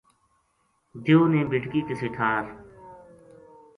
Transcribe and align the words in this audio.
دیو 1.03 1.19
نے 1.31 1.41
بیٹکی 1.49 1.81
کسے 1.87 2.07
ٹھار 2.15 2.43